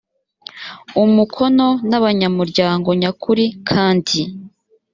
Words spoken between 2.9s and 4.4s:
nyakuri kandi